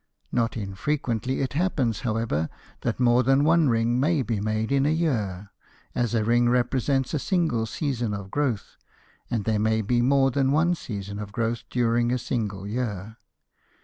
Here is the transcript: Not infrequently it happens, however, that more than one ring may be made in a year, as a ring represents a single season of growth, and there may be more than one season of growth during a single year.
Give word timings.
Not 0.31 0.57
infrequently 0.57 1.41
it 1.41 1.53
happens, 1.53 1.99
however, 1.99 2.49
that 2.81 2.99
more 2.99 3.21
than 3.21 3.43
one 3.43 3.69
ring 3.69 3.99
may 3.99 4.23
be 4.23 4.39
made 4.39 4.71
in 4.71 4.87
a 4.87 4.89
year, 4.89 5.51
as 5.93 6.15
a 6.15 6.23
ring 6.23 6.49
represents 6.49 7.13
a 7.13 7.19
single 7.19 7.67
season 7.67 8.11
of 8.11 8.31
growth, 8.31 8.77
and 9.29 9.43
there 9.45 9.59
may 9.59 9.83
be 9.83 10.01
more 10.01 10.31
than 10.31 10.51
one 10.51 10.73
season 10.73 11.19
of 11.19 11.31
growth 11.31 11.61
during 11.69 12.11
a 12.11 12.17
single 12.17 12.65
year. 12.65 13.17